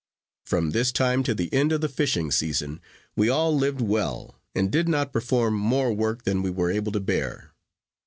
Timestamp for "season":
2.31-2.81